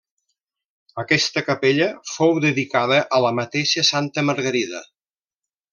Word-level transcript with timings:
Aquesta 1.03 1.43
capella 1.49 1.89
fou 2.13 2.33
dedicada 2.47 2.99
a 3.19 3.23
la 3.27 3.33
mateixa 3.43 3.87
santa 3.95 4.29
Margarida. 4.31 4.83